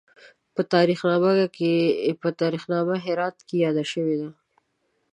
په 2.23 2.29
تاریخ 2.41 2.59
نامه 2.73 2.95
هرات 3.05 3.37
کې 3.47 3.55
یاد 3.65 3.77
شوی 3.91 4.15
دی. 4.21 4.29